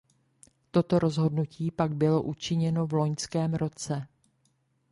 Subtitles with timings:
[0.71, 4.07] Toto rozhodnutí pak bylo učiněno v loňském roce.